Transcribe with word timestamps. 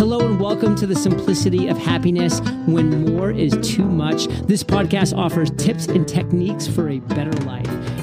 Hello 0.00 0.20
and 0.20 0.40
welcome 0.40 0.74
to 0.76 0.86
the 0.86 0.96
simplicity 0.96 1.68
of 1.68 1.76
happiness 1.76 2.40
when 2.64 3.04
more 3.14 3.30
is 3.30 3.52
too 3.60 3.84
much. 3.84 4.28
This 4.46 4.64
podcast 4.64 5.14
offers 5.14 5.50
tips 5.50 5.88
and 5.88 6.08
techniques 6.08 6.66
for 6.66 6.88
a 6.88 7.00
better 7.00 7.32
life. 7.44 7.99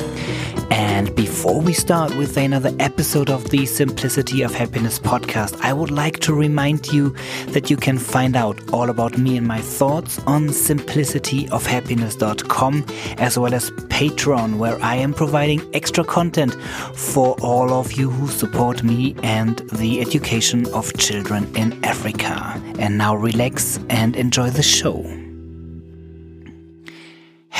And 0.98 1.16
before 1.16 1.62
we 1.62 1.74
start 1.74 2.18
with 2.18 2.36
another 2.38 2.74
episode 2.80 3.30
of 3.30 3.52
the 3.52 3.68
Simplicity 3.68 4.42
of 4.42 4.56
Happiness 4.56 4.98
podcast, 4.98 5.56
I 5.62 5.72
would 5.72 5.92
like 5.92 6.18
to 6.22 6.34
remind 6.34 6.88
you 6.88 7.16
that 7.50 7.70
you 7.70 7.78
can 7.78 8.00
find 8.00 8.36
out 8.36 8.60
all 8.74 8.90
about 8.90 9.16
me 9.16 9.38
and 9.38 9.46
my 9.46 9.62
thoughts 9.62 10.18
on 10.26 10.48
simplicityofhappiness.com 10.48 12.86
as 13.20 13.38
well 13.38 13.54
as 13.54 13.70
Patreon, 13.70 14.58
where 14.58 14.82
I 14.82 14.96
am 14.96 15.14
providing 15.14 15.62
extra 15.76 16.04
content 16.04 16.56
for 16.96 17.36
all 17.42 17.74
of 17.74 17.94
you 17.94 18.10
who 18.10 18.28
support 18.28 18.82
me 18.82 19.16
and 19.22 19.60
the 19.74 20.02
education 20.02 20.66
of 20.74 20.98
children 20.98 21.56
in 21.56 21.80
Africa. 21.86 22.60
And 22.80 22.98
now 22.98 23.16
relax 23.16 23.80
and 23.92 24.16
enjoy 24.16 24.50
the 24.50 24.64
show. 24.64 25.27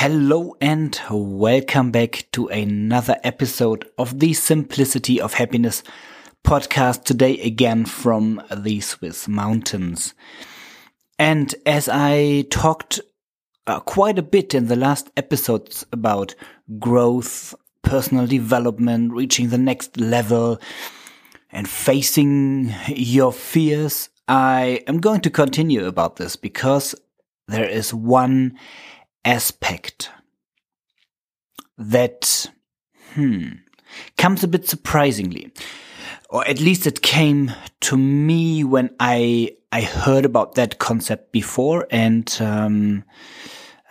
Hello 0.00 0.54
and 0.60 0.96
welcome 1.10 1.90
back 1.90 2.28
to 2.30 2.46
another 2.46 3.16
episode 3.24 3.84
of 3.98 4.20
the 4.20 4.32
Simplicity 4.32 5.20
of 5.20 5.34
Happiness 5.34 5.82
podcast. 6.46 7.02
Today 7.02 7.36
again 7.40 7.84
from 7.84 8.40
the 8.56 8.80
Swiss 8.80 9.26
mountains. 9.26 10.14
And 11.18 11.52
as 11.66 11.88
I 11.88 12.42
talked 12.48 13.00
uh, 13.66 13.80
quite 13.80 14.20
a 14.20 14.22
bit 14.22 14.54
in 14.54 14.68
the 14.68 14.76
last 14.76 15.10
episodes 15.16 15.84
about 15.90 16.36
growth, 16.78 17.52
personal 17.82 18.28
development, 18.28 19.14
reaching 19.14 19.48
the 19.48 19.58
next 19.58 19.96
level, 19.98 20.60
and 21.50 21.68
facing 21.68 22.72
your 22.86 23.32
fears, 23.32 24.10
I 24.28 24.84
am 24.86 25.00
going 25.00 25.22
to 25.22 25.30
continue 25.30 25.86
about 25.86 26.14
this 26.14 26.36
because 26.36 26.94
there 27.48 27.68
is 27.68 27.92
one 27.92 28.56
aspect 29.28 30.10
that, 31.76 32.50
hmm, 33.14 33.48
comes 34.16 34.42
a 34.42 34.48
bit 34.48 34.68
surprisingly. 34.68 35.52
Or 36.30 36.46
at 36.46 36.60
least 36.60 36.86
it 36.86 37.02
came 37.02 37.52
to 37.80 37.96
me 37.96 38.64
when 38.64 38.90
I, 38.98 39.56
I 39.70 39.82
heard 39.82 40.24
about 40.24 40.54
that 40.54 40.78
concept 40.78 41.32
before 41.32 41.86
and, 41.90 42.36
um, 42.40 43.04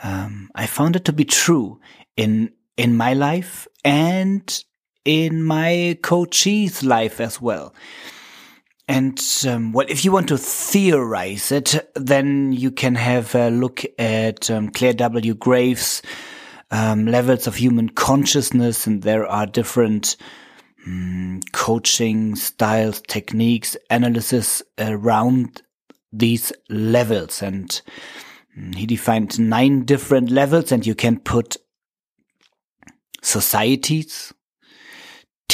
um, 0.03 0.51
I 0.53 0.67
found 0.67 0.95
it 0.95 1.05
to 1.05 1.13
be 1.13 1.25
true 1.25 1.79
in, 2.15 2.51
in 2.75 2.95
my 2.95 3.13
life 3.13 3.67
and 3.83 4.63
in 5.05 5.43
my 5.43 5.97
coachee's 6.01 6.83
life 6.83 7.19
as 7.21 7.41
well. 7.41 7.73
And 8.87 9.21
um, 9.47 9.73
well, 9.73 9.85
if 9.89 10.05
you 10.05 10.11
want 10.13 10.29
to 10.29 10.37
theorize 10.37 11.51
it, 11.51 11.91
then 11.95 12.53
you 12.53 12.71
can 12.71 12.95
have 12.95 13.35
a 13.35 13.49
look 13.49 13.83
at 13.99 14.49
um, 14.49 14.69
Clare 14.69 14.93
W. 14.93 15.35
Graves' 15.35 16.01
um, 16.71 17.05
levels 17.05 17.47
of 17.47 17.55
human 17.55 17.89
consciousness, 17.89 18.87
and 18.87 19.03
there 19.03 19.27
are 19.27 19.45
different 19.45 20.15
um, 20.85 21.41
coaching 21.51 22.35
styles, 22.35 23.01
techniques, 23.01 23.75
analysis 23.89 24.63
around 24.79 25.61
these 26.13 26.53
levels. 26.69 27.41
And 27.41 27.81
mm, 28.57 28.73
he 28.73 28.85
defined 28.85 29.37
nine 29.37 29.83
different 29.83 30.29
levels, 30.29 30.71
and 30.71 30.87
you 30.87 30.95
can 30.95 31.19
put 31.19 31.57
societies, 33.21 34.33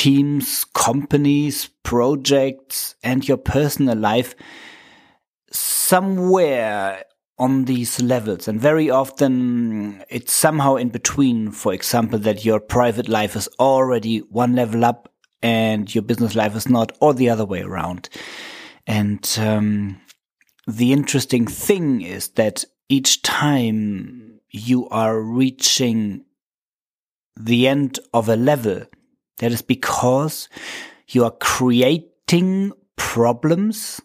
teams, 0.03 0.65
companies, 0.65 1.69
projects, 1.83 2.95
and 3.03 3.25
your 3.25 3.37
personal 3.37 3.97
life 3.97 4.35
somewhere 5.49 7.05
on 7.39 7.63
these 7.63 8.01
levels. 8.01 8.49
And 8.49 8.59
very 8.59 8.89
often 8.89 10.03
it's 10.09 10.33
somehow 10.33 10.75
in 10.75 10.89
between. 10.89 11.51
For 11.51 11.73
example, 11.73 12.19
that 12.19 12.43
your 12.43 12.59
private 12.59 13.07
life 13.07 13.37
is 13.37 13.47
already 13.59 14.17
one 14.17 14.57
level 14.57 14.83
up 14.83 15.09
and 15.41 15.95
your 15.95 16.01
business 16.01 16.35
life 16.35 16.57
is 16.57 16.67
not, 16.67 16.91
or 16.99 17.13
the 17.13 17.29
other 17.29 17.45
way 17.45 17.61
around. 17.61 18.09
And 18.85 19.23
um, 19.39 20.01
the 20.67 20.91
interesting 20.91 21.47
thing 21.47 22.01
is 22.01 22.27
that 22.31 22.65
each 22.89 23.21
time 23.21 24.41
you 24.49 24.89
are 24.89 25.17
reaching 25.17 26.25
the 27.37 27.69
end 27.69 28.01
of 28.13 28.27
a 28.27 28.35
level, 28.35 28.83
that 29.39 29.51
is 29.51 29.61
because 29.61 30.49
you 31.07 31.23
are 31.23 31.31
creating 31.31 32.71
problems 32.95 34.01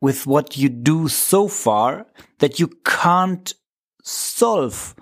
with 0.00 0.26
what 0.26 0.56
you 0.56 0.68
do 0.68 1.08
so 1.08 1.48
far 1.48 2.06
that 2.38 2.58
you 2.58 2.68
can't 2.84 3.54
solve 4.02 4.94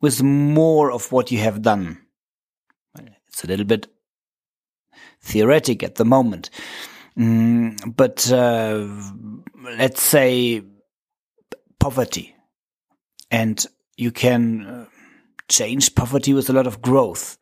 with 0.00 0.22
more 0.22 0.90
of 0.90 1.12
what 1.12 1.30
you 1.30 1.38
have 1.38 1.62
done. 1.62 1.98
It's 3.28 3.44
a 3.44 3.46
little 3.46 3.64
bit 3.64 3.86
theoretic 5.22 5.82
at 5.82 5.94
the 5.94 6.04
moment. 6.04 6.50
Mm, 7.16 7.96
but 7.96 8.30
uh, 8.30 8.86
let's 9.78 10.02
say 10.02 10.62
poverty. 11.78 12.34
And 13.30 13.64
you 13.96 14.10
can 14.10 14.66
uh, 14.66 14.86
change 15.48 15.94
poverty 15.94 16.34
with 16.34 16.50
a 16.50 16.52
lot 16.52 16.66
of 16.66 16.82
growth. 16.82 17.38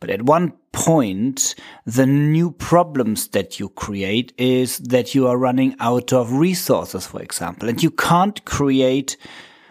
But 0.00 0.10
at 0.10 0.22
one 0.22 0.52
point, 0.72 1.54
the 1.84 2.06
new 2.06 2.52
problems 2.52 3.28
that 3.28 3.58
you 3.58 3.68
create 3.70 4.32
is 4.38 4.78
that 4.78 5.14
you 5.14 5.26
are 5.26 5.36
running 5.36 5.74
out 5.80 6.12
of 6.12 6.32
resources, 6.32 7.06
for 7.06 7.20
example, 7.20 7.68
and 7.68 7.82
you 7.82 7.90
can't 7.90 8.44
create 8.44 9.16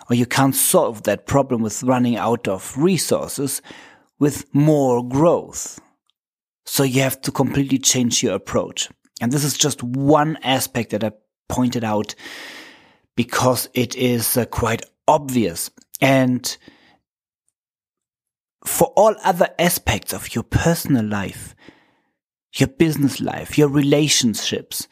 or 0.10 0.16
you 0.16 0.26
can't 0.26 0.56
solve 0.56 1.04
that 1.04 1.28
problem 1.28 1.62
with 1.62 1.84
running 1.84 2.18
out 2.18 2.48
of 2.48 2.78
resources 2.78 3.62
with 4.20 4.54
more 4.54 5.08
growth. 5.08 5.80
So 6.66 6.84
you 6.84 7.02
have 7.02 7.22
to 7.22 7.32
completely 7.32 7.78
change 7.78 8.24
your 8.24 8.36
approach. 8.36 8.90
And 9.22 9.32
this 9.32 9.44
is 9.44 9.58
just 9.58 9.82
one 9.84 10.38
aspect 10.44 10.92
that 10.92 11.04
I 11.04 11.12
pointed 11.50 11.84
out 11.84 12.16
because 13.16 13.70
it 13.74 13.96
is 13.96 14.38
uh, 14.38 14.46
quite 14.46 14.84
obvious. 15.08 15.72
And 16.02 16.58
for 18.68 18.88
all 18.96 19.16
other 19.24 19.50
aspects 19.58 20.14
of 20.14 20.36
your 20.36 20.44
personal 20.44 21.06
life, 21.06 21.56
your 22.54 22.68
business 22.68 23.20
life, 23.20 23.58
your 23.58 23.70
relationships, 23.70 24.88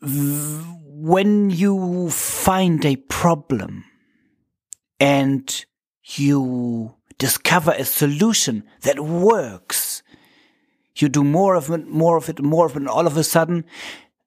when 0.00 1.50
you 1.50 2.10
find 2.10 2.84
a 2.84 2.96
problem 2.96 3.84
and 4.98 5.64
you 6.04 6.94
discover 7.18 7.72
a 7.72 7.84
solution 7.84 8.64
that 8.82 9.00
works, 9.00 10.02
you 10.96 11.08
do 11.08 11.24
more 11.24 11.54
of 11.54 11.70
it, 11.70 11.86
more 11.86 12.16
of 12.16 12.28
it, 12.28 12.42
more 12.42 12.66
of 12.66 12.72
it, 12.72 12.78
and 12.78 12.88
all 12.88 13.06
of 13.06 13.16
a 13.16 13.24
sudden, 13.24 13.64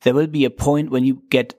there 0.01 0.13
will 0.13 0.27
be 0.27 0.45
a 0.45 0.49
point 0.49 0.91
when 0.91 1.03
you 1.03 1.21
get 1.29 1.53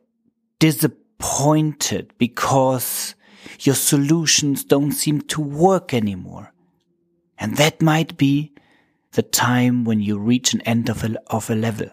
disappointed 0.58 2.12
because 2.18 3.14
your 3.60 3.74
solutions 3.74 4.64
don't 4.64 4.92
seem 4.92 5.20
to 5.22 5.40
work 5.40 5.92
anymore. 5.92 6.52
And 7.38 7.56
that 7.56 7.82
might 7.82 8.16
be 8.16 8.52
the 9.12 9.22
time 9.22 9.84
when 9.84 10.00
you 10.00 10.18
reach 10.18 10.54
an 10.54 10.60
end 10.62 10.88
of 10.88 11.04
a, 11.04 11.16
of 11.28 11.50
a 11.50 11.54
level. 11.54 11.88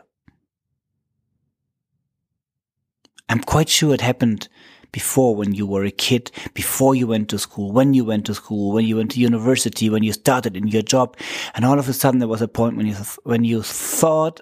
I'm 3.30 3.40
quite 3.40 3.69
sure 3.69 3.94
it 3.94 4.02
happened 4.02 4.47
before 4.91 5.36
when 5.36 5.53
you 5.53 5.66
were 5.66 5.84
a 5.84 5.91
kid, 5.91 6.31
before 6.53 6.96
you 6.96 7.08
went 7.08 7.28
to 7.30 7.40
school, 7.40 7.72
when 7.72 7.94
you 7.94 8.06
went 8.06 8.25
to 8.28 8.35
school, 8.35 8.72
when 8.72 8.85
you 8.85 8.97
went 8.97 9.12
to 9.12 9.20
university, 9.20 9.90
when 9.90 10.03
you 10.03 10.14
started 10.14 10.56
in 10.56 10.68
your 10.68 10.84
job. 10.84 11.18
And 11.56 11.66
all 11.66 11.80
of 11.80 11.90
a 11.90 11.94
sudden 11.94 12.20
there 12.20 12.28
was 12.28 12.41
a 12.41 12.47
point 12.47 12.78
when 12.78 12.85
you, 12.85 12.96
when 13.24 13.44
you 13.44 13.64
thought, 13.64 14.40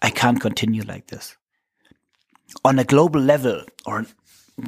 I 0.00 0.10
can't 0.10 0.40
continue 0.40 0.82
like 0.84 1.08
this. 1.08 1.36
On 2.64 2.78
a 2.78 2.84
global 2.84 3.20
level 3.20 3.64
or 3.84 4.06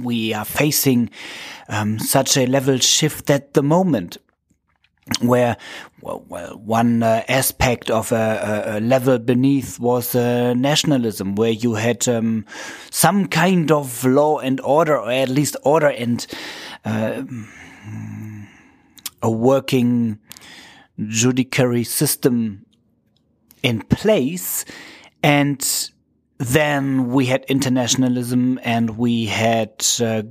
we 0.02 0.34
are 0.34 0.44
facing 0.44 1.10
um, 1.68 1.98
such 1.98 2.36
a 2.36 2.46
level 2.46 2.78
shift 2.78 3.30
at 3.30 3.54
the 3.54 3.62
moment 3.62 4.18
where 5.20 5.56
well, 6.00 6.24
well 6.28 6.58
one 6.58 7.02
uh, 7.02 7.22
aspect 7.28 7.90
of 7.90 8.10
a, 8.12 8.78
a, 8.78 8.80
level 8.80 9.18
beneath 9.18 9.78
was 9.78 10.14
uh, 10.14 10.52
nationalism, 10.54 11.34
where 11.36 11.50
you 11.50 11.74
had 11.74 12.08
um, 12.08 12.44
some 12.90 13.28
kind 13.28 13.70
of 13.70 14.04
law 14.04 14.38
and 14.38 14.60
order, 14.60 14.98
or 14.98 15.10
at 15.10 15.28
least 15.28 15.56
order 15.62 15.88
and 15.88 16.26
uh, 16.84 17.22
a 19.22 19.30
working 19.30 20.18
judiciary 21.06 21.84
system 21.84 22.66
in 23.62 23.80
place, 23.82 24.64
and 25.22 25.90
then 26.38 27.08
we 27.08 27.26
had 27.26 27.44
internationalism 27.44 28.58
and 28.62 28.98
we 28.98 29.26
had 29.26 29.86
uh, 30.00 30.22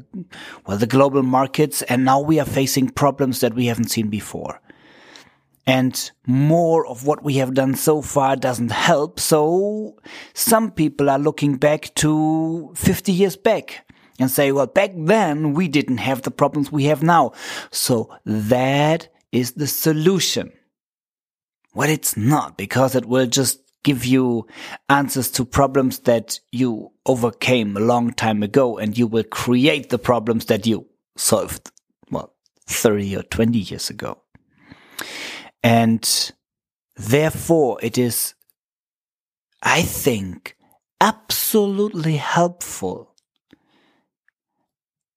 well 0.68 0.78
the 0.78 0.88
global 0.88 1.24
markets 1.24 1.82
and 1.84 2.06
now 2.06 2.20
we 2.20 2.40
are 2.40 2.46
facing 2.46 2.90
problems 2.90 3.40
that 3.40 3.54
we 3.54 3.66
haven't 3.66 3.90
seen 3.90 4.10
before 4.10 4.62
and 5.68 6.12
more 6.28 6.86
of 6.86 7.06
what 7.06 7.24
we 7.24 7.36
have 7.36 7.54
done 7.54 7.76
so 7.76 8.02
far 8.02 8.36
doesn't 8.36 8.72
help. 8.72 9.20
So 9.20 9.96
some 10.34 10.72
people 10.72 11.10
are 11.10 11.20
looking 11.20 11.56
back 11.58 11.94
to 11.96 12.72
50 12.76 13.12
years 13.12 13.36
back 13.36 13.86
and 14.20 14.30
say, 14.30 14.52
well, 14.52 14.68
back 14.68 14.92
then 14.96 15.54
we 15.54 15.68
didn't 15.68 15.98
have 15.98 16.22
the 16.22 16.32
problems 16.32 16.72
we 16.72 16.86
have 16.86 17.02
now. 17.02 17.32
So 17.72 18.16
that 18.26 19.10
is 19.32 19.54
the 19.54 19.68
solution. 19.68 20.52
Well, 21.74 21.90
it's 21.90 22.16
not 22.16 22.58
because 22.58 22.96
it 22.96 23.06
will 23.06 23.28
just 23.28 23.60
give 23.86 24.04
you 24.04 24.48
answers 24.90 25.30
to 25.30 25.46
problems 25.46 26.00
that 26.00 26.40
you 26.52 26.92
overcame 27.06 27.78
a 27.78 27.80
long 27.80 28.12
time 28.12 28.42
ago 28.42 28.80
and 28.80 28.98
you 28.98 29.06
will 29.06 29.24
create 29.24 29.90
the 29.90 30.00
problems 30.00 30.46
that 30.48 30.66
you 30.66 30.88
solved, 31.16 31.72
well, 32.10 32.34
30 32.66 33.16
or 33.16 33.24
20 33.24 33.60
years 33.60 33.92
ago. 33.92 34.22
And 35.64 36.32
therefore 36.98 37.78
it 37.82 38.00
is, 38.00 38.34
I 39.62 39.84
think, 39.84 40.58
absolutely 41.00 42.16
helpful 42.16 43.14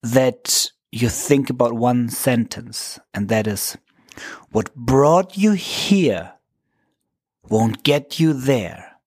that 0.02 0.70
you 0.92 1.08
think 1.08 1.48
about 1.48 1.72
one 1.72 2.10
sentence, 2.10 2.98
and 3.14 3.28
that 3.28 3.46
is, 3.46 3.78
what 4.50 4.74
brought 4.74 5.36
you 5.36 5.52
here 5.52 6.32
won't 7.50 7.82
get 7.82 8.20
you 8.20 8.32
there. 8.32 8.98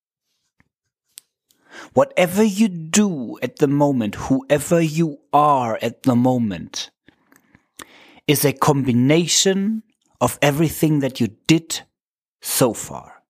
Whatever 1.94 2.44
you 2.44 2.68
do 2.68 3.38
at 3.42 3.58
the 3.58 3.68
moment, 3.68 4.16
whoever 4.16 4.82
you 4.82 5.20
are 5.34 5.80
at 5.82 6.04
the 6.04 6.16
moment, 6.16 6.92
is 8.28 8.46
a 8.46 8.54
combination 8.54 9.84
of 10.20 10.38
everything 10.42 11.00
that 11.00 11.20
you 11.20 11.28
did 11.48 11.82
so 12.42 12.74
far. 12.74 13.24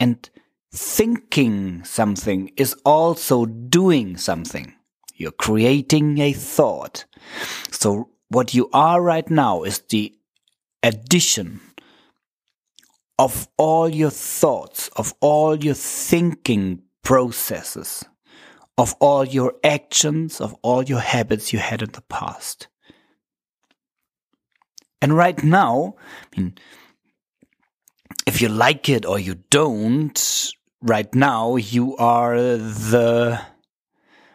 And 0.00 0.28
thinking 0.72 1.84
something 1.84 2.52
is 2.56 2.74
also 2.84 3.46
doing 3.46 4.16
something. 4.16 4.74
You're 5.14 5.32
creating 5.32 6.18
a 6.18 6.32
thought. 6.32 7.04
So 7.70 8.10
what 8.28 8.54
you 8.54 8.70
are 8.72 9.02
right 9.02 9.28
now 9.28 9.64
is 9.64 9.80
the 9.80 10.14
addition 10.82 11.60
of 13.18 13.48
all 13.56 13.88
your 13.88 14.10
thoughts, 14.10 14.88
of 14.96 15.12
all 15.20 15.56
your 15.56 15.74
thinking 15.74 16.82
processes, 17.02 18.04
of 18.76 18.94
all 19.00 19.24
your 19.24 19.54
actions, 19.64 20.40
of 20.40 20.54
all 20.62 20.82
your 20.84 21.00
habits 21.00 21.52
you 21.52 21.58
had 21.58 21.82
in 21.82 21.90
the 21.92 22.02
past. 22.02 22.68
And 25.02 25.16
right 25.16 25.42
now, 25.42 25.96
I 26.32 26.40
mean, 26.40 26.58
if 28.26 28.40
you 28.40 28.48
like 28.48 28.88
it 28.88 29.06
or 29.06 29.18
you 29.18 29.36
don't, 29.50 30.52
right 30.82 31.12
now 31.14 31.56
you 31.56 31.96
are 31.96 32.36
the 32.36 33.40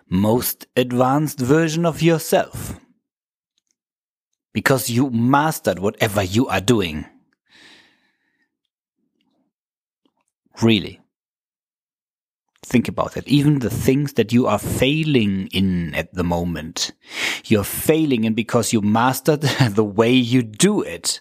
most 0.10 0.68
advanced 0.76 1.40
version 1.40 1.86
of 1.86 2.02
yourself. 2.02 2.80
Because 4.54 4.90
you 4.90 5.10
mastered 5.10 5.80
whatever 5.80 6.22
you 6.22 6.48
are 6.48 6.62
doing. 6.62 7.06
Really. 10.62 11.00
Think 12.66 12.88
about 12.88 13.14
that. 13.14 13.28
Even 13.28 13.60
the 13.60 13.70
things 13.70 14.14
that 14.14 14.32
you 14.32 14.48
are 14.48 14.60
failing 14.60 15.48
in 15.48 15.94
at 15.96 16.14
the 16.14 16.24
moment, 16.24 16.92
you're 17.46 17.64
failing 17.64 18.24
in 18.24 18.34
because 18.34 18.72
you 18.72 18.82
mastered 18.82 19.42
the 19.72 19.84
way 19.84 20.12
you 20.12 20.44
do 20.44 20.82
it. 20.82 21.20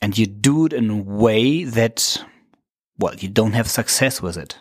And 0.00 0.16
you 0.16 0.26
do 0.26 0.66
it 0.66 0.72
in 0.72 0.90
a 0.90 0.96
way 0.96 1.64
that, 1.64 2.24
well, 2.98 3.14
you 3.14 3.28
don't 3.28 3.52
have 3.52 3.68
success 3.70 4.20
with 4.20 4.36
it. 4.36 4.58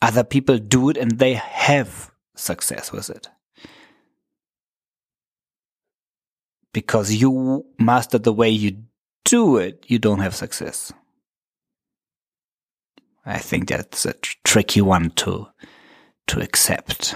Other 0.00 0.24
people 0.24 0.58
do 0.58 0.90
it 0.90 0.96
and 0.96 1.18
they 1.18 1.34
have 1.34 2.10
success 2.36 2.92
with 2.92 3.08
it. 3.08 3.28
Because 6.72 7.12
you 7.12 7.64
mastered 7.78 8.24
the 8.24 8.32
way 8.32 8.50
you 8.50 8.82
do 9.24 9.56
it, 9.56 9.84
you 9.86 9.98
don't 9.98 10.18
have 10.18 10.34
success. 10.34 10.92
I 13.26 13.38
think 13.38 13.68
that's 13.68 14.04
a 14.04 14.12
tr 14.12 14.36
tricky 14.44 14.80
one 14.82 15.10
to, 15.10 15.48
to 16.26 16.40
accept. 16.40 17.14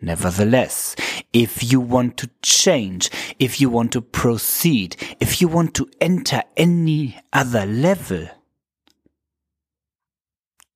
Nevertheless, 0.00 0.94
if 1.32 1.72
you 1.72 1.80
want 1.80 2.16
to 2.18 2.30
change, 2.42 3.10
if 3.38 3.60
you 3.60 3.68
want 3.68 3.92
to 3.92 4.00
proceed, 4.00 4.96
if 5.20 5.40
you 5.40 5.48
want 5.48 5.74
to 5.74 5.88
enter 6.00 6.42
any 6.56 7.18
other 7.32 7.66
level, 7.66 8.28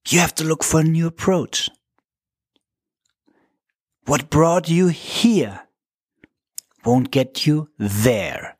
you 0.09 0.19
have 0.19 0.35
to 0.37 0.45
look 0.45 0.65
for 0.65 0.81
a 0.81 0.85
new 0.85 1.07
approach. 1.07 1.71
What 4.07 4.31
brought 4.31 4.69
you 4.69 4.89
here 4.89 5.61
won't 6.85 7.11
get 7.11 7.47
you 7.47 7.69
there. 7.79 8.57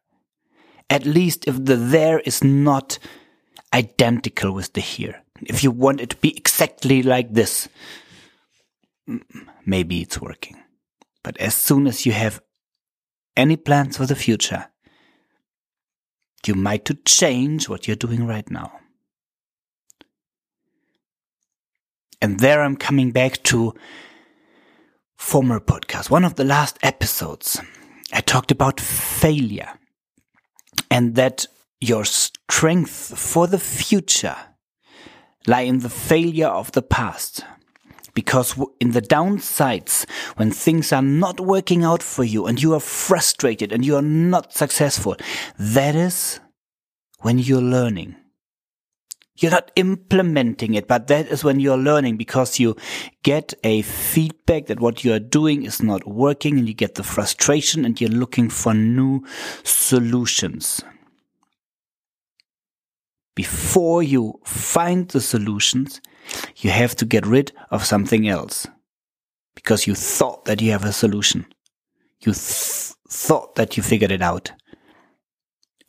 At 0.89 1.07
least 1.07 1.49
if 1.49 1.65
the 1.65 1.77
there 1.77 2.21
is 2.21 2.45
not 2.45 2.99
identical 3.73 4.53
with 4.53 4.73
the 4.73 4.81
here. 4.81 5.23
If 5.43 5.63
you 5.63 5.71
want 5.71 6.01
it 6.01 6.11
to 6.11 6.17
be 6.17 6.37
exactly 6.37 7.03
like 7.03 7.33
this, 7.33 7.69
maybe 9.65 10.03
it's 10.03 10.21
working. 10.21 10.57
But 11.23 11.37
as 11.39 11.55
soon 11.55 11.87
as 11.87 12.07
you 12.07 12.13
have 12.13 12.43
any 13.37 13.57
plans 13.57 13.97
for 13.97 14.07
the 14.07 14.17
future, 14.17 14.67
you 16.47 16.55
might 16.55 16.85
to 16.87 16.95
change 16.95 17.69
what 17.69 17.87
you're 17.87 17.97
doing 17.97 18.27
right 18.27 18.51
now. 18.51 18.73
And 22.23 22.41
there 22.41 22.63
I'm 22.63 22.77
coming 22.77 23.13
back 23.13 23.43
to 23.45 23.75
former 25.17 25.61
podcast. 25.61 26.11
One 26.11 26.25
of 26.25 26.35
the 26.35 26.45
last 26.45 26.79
episodes, 26.83 27.61
I 28.13 28.21
talked 28.21 28.51
about 28.51 28.81
failure 28.81 29.71
and 30.91 31.15
that 31.15 31.47
your 31.81 32.05
strength 32.05 33.19
for 33.19 33.47
the 33.47 33.59
future 33.59 34.37
lie 35.47 35.63
in 35.63 35.81
the 35.81 35.89
failure 35.89 36.49
of 36.49 36.73
the 36.73 36.83
past. 36.83 37.45
Because 38.13 38.61
in 38.81 38.91
the 38.91 39.01
downsides, 39.01 40.05
when 40.37 40.51
things 40.51 40.93
are 40.93 41.03
not 41.03 41.41
working 41.41 41.85
out 41.85 42.03
for 42.03 42.25
you 42.25 42.47
and 42.47 42.61
you 42.61 42.75
are 42.75 42.81
frustrated 42.81 43.73
and 43.73 43.87
you 43.87 43.97
are 43.97 44.03
not 44.03 44.53
successful, 44.53 45.17
that 45.59 45.95
is 45.95 46.41
when 47.21 47.39
you're 47.39 47.63
learning. 47.63 48.17
You're 49.37 49.53
not 49.53 49.71
implementing 49.77 50.75
it, 50.75 50.87
but 50.87 51.07
that 51.07 51.29
is 51.29 51.45
when 51.45 51.61
you're 51.61 51.79
learning 51.79 52.19
because 52.19 52.59
you 52.59 52.77
get 53.23 53.55
a 53.65 53.81
feedback 53.83 54.67
that 54.67 54.81
what 54.81 55.03
you 55.03 55.15
are 55.15 55.21
doing 55.21 55.63
is 55.63 55.83
not 55.83 56.07
working 56.07 56.59
and 56.59 56.69
you 56.69 56.75
get 56.75 56.97
the 56.97 57.03
frustration 57.03 57.87
and 57.87 57.99
you're 58.01 58.11
looking 58.11 58.51
for 58.51 58.75
new 58.75 59.25
solutions 59.63 60.83
before 63.35 64.03
you 64.03 64.41
find 64.45 65.09
the 65.09 65.21
solutions, 65.21 66.01
you 66.57 66.71
have 66.71 66.95
to 66.97 67.05
get 67.05 67.27
rid 67.27 67.53
of 67.71 67.85
something 67.85 68.29
else 68.29 68.67
because 69.55 69.87
you 69.87 69.95
thought 69.95 70.45
that 70.45 70.61
you 70.61 70.73
have 70.73 70.85
a 70.85 70.93
solution. 70.93 71.47
You 72.21 72.33
th- 72.33 72.95
thought 73.09 73.55
that 73.57 73.77
you 73.77 73.83
figured 73.83 74.13
it 74.13 74.23
out. 74.23 74.53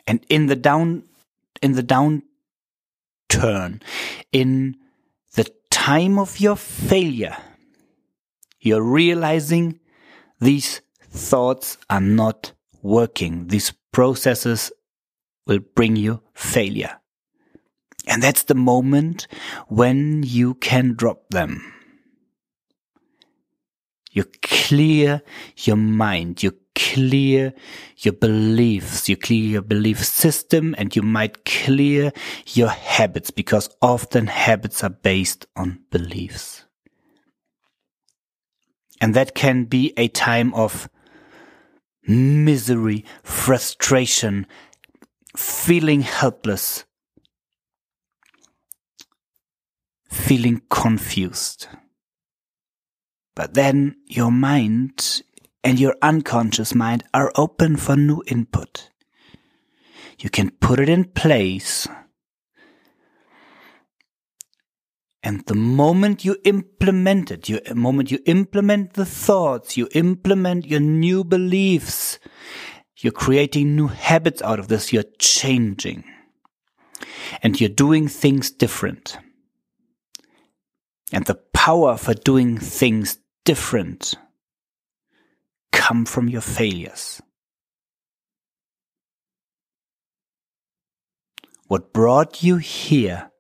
And 0.08 0.26
in 0.30 0.48
the 0.48 0.56
down, 0.56 1.04
in 1.62 1.74
the 1.74 1.84
downturn, 1.84 3.82
in 4.32 4.78
the 5.36 5.48
time 5.70 6.18
of 6.18 6.40
your 6.40 6.56
failure, 6.56 7.38
you're 8.60 8.84
realizing 8.84 9.80
these 10.40 10.82
thoughts 11.02 11.78
are 11.90 12.02
not 12.02 12.54
working. 12.82 13.48
These 13.48 13.74
processes 13.92 14.72
will 15.46 15.60
bring 15.60 15.96
you 15.96 16.22
failure. 16.34 17.01
And 18.08 18.22
that's 18.22 18.44
the 18.44 18.56
moment 18.56 19.28
when 19.68 20.24
you 20.24 20.56
can 20.56 20.96
drop 20.96 21.30
them. 21.30 21.74
You 24.12 24.26
clear 24.42 25.22
your 25.56 25.78
mind, 25.78 26.44
you 26.44 26.54
clear 26.76 27.54
your 27.98 28.14
beliefs, 28.14 29.08
you 29.08 29.16
clear 29.16 29.44
your 29.44 29.62
belief 29.62 30.04
system, 30.04 30.76
and 30.78 30.94
you 30.96 31.02
might 31.02 31.46
clear 31.46 32.12
your 32.48 32.70
habits 32.70 33.32
because 33.32 33.70
often 33.82 34.28
habits 34.28 34.84
are 34.84 34.90
based 34.90 35.46
on 35.56 35.80
beliefs. 35.92 36.66
And 39.00 39.14
that 39.14 39.34
can 39.34 39.64
be 39.66 39.94
a 39.96 40.10
time 40.10 40.54
of 40.54 40.90
misery, 42.06 43.06
frustration, 43.24 44.46
feeling 45.38 46.02
helpless, 46.02 46.86
feeling 50.12 50.62
confused. 50.70 51.68
But 53.36 53.54
then 53.54 53.96
your 54.08 54.30
mind 54.30 55.24
and 55.64 55.80
your 55.80 55.96
unconscious 56.02 56.76
mind 56.76 57.04
are 57.14 57.32
open 57.36 57.78
for 57.78 57.96
new 57.96 58.22
input. 58.28 58.90
You 60.20 60.30
can 60.30 60.52
put 60.52 60.80
it 60.80 60.90
in 60.90 61.06
place. 61.06 61.88
And 65.24 65.46
the 65.46 65.56
moment 65.56 66.26
you 66.26 66.36
implement 66.44 67.32
it, 67.32 67.48
you, 67.48 67.62
the 67.62 67.76
moment 67.76 68.12
you 68.12 68.20
implement 68.26 68.94
the 68.94 69.06
thoughts, 69.06 69.78
you 69.78 69.88
implement 69.94 70.66
your 70.66 70.80
new 70.80 71.24
beliefs, 71.24 72.20
you're 72.98 73.14
creating 73.14 73.76
new 73.76 73.88
habits 73.88 74.42
out 74.42 74.60
of 74.60 74.68
this, 74.68 74.92
you're 74.92 75.04
changing. 75.20 76.04
And 77.42 77.60
you're 77.62 77.70
doing 77.70 78.08
things 78.08 78.52
different. 78.52 79.18
And 81.12 81.26
the 81.26 81.36
power 81.54 81.98
for 81.98 82.14
doing 82.14 82.58
things 82.58 83.18
different 83.44 84.16
come 85.72 86.06
from 86.06 86.30
your 86.30 86.42
failures. 86.42 87.22
What 91.68 91.94
brought 91.94 92.44
you 92.44 92.58
here 92.58 93.32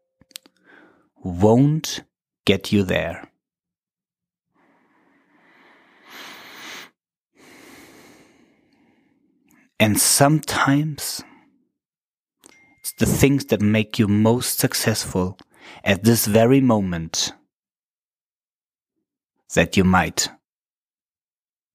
won't 1.24 2.04
get 2.46 2.72
you 2.72 2.84
there. 2.84 3.30
And 9.80 10.00
sometimes 10.00 11.24
it's 12.80 12.94
the 12.94 13.06
things 13.06 13.46
that 13.46 13.62
make 13.62 13.98
you 13.98 14.08
most 14.08 14.60
successful 14.60 15.38
at 15.84 16.04
this 16.04 16.28
very 16.28 16.62
moment 16.62 17.34
that 19.53 19.77
you 19.77 19.84
might 19.84 20.29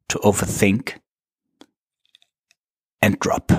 to 0.09 0.19
overthink 0.19 0.99
and 3.03 3.19
drop. 3.19 3.53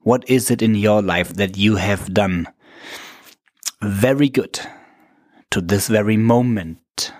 What 0.00 0.28
is 0.28 0.50
it 0.50 0.60
in 0.60 0.74
your 0.74 1.00
life 1.00 1.34
that 1.34 1.56
you 1.56 1.76
have 1.76 2.12
done 2.12 2.48
very 3.80 4.28
good 4.28 4.60
to 5.50 5.60
this 5.60 5.88
very 5.88 6.16
moment 6.16 7.12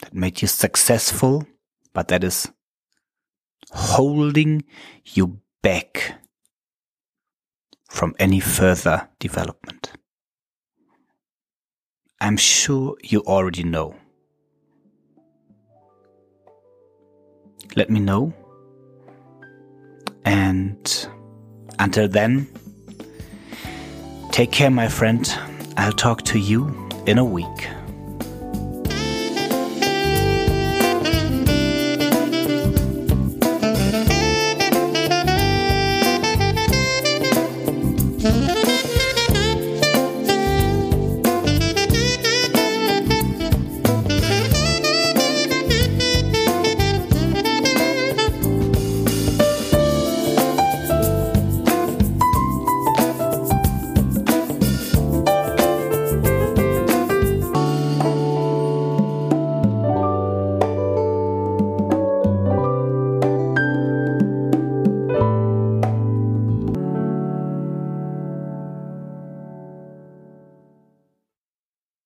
that 0.00 0.14
made 0.14 0.40
you 0.40 0.48
successful, 0.48 1.46
but 1.92 2.08
that 2.08 2.24
is 2.24 2.50
holding 3.72 4.64
you 5.04 5.40
back 5.62 6.14
from 7.90 8.14
any 8.18 8.40
further 8.40 9.08
development? 9.18 9.92
I'm 12.20 12.36
sure 12.36 12.96
you 13.02 13.20
already 13.20 13.62
know. 13.62 13.94
Let 17.76 17.90
me 17.90 18.00
know 18.00 18.34
and 20.28 21.08
until 21.78 22.06
then, 22.06 22.48
take 24.30 24.52
care, 24.52 24.70
my 24.70 24.88
friend. 24.88 25.26
I'll 25.78 25.92
talk 25.92 26.22
to 26.24 26.38
you 26.38 26.88
in 27.06 27.16
a 27.16 27.24
week. 27.24 27.77